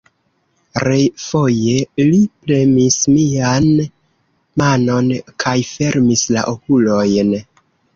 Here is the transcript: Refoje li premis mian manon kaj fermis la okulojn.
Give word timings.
Refoje 0.87 1.75
li 2.07 2.23
premis 2.47 2.99
mian 3.13 3.71
manon 4.65 5.17
kaj 5.47 5.57
fermis 5.77 6.29
la 6.37 6.51
okulojn. 6.59 7.37